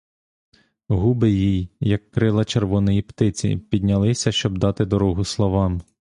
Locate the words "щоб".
4.31-4.57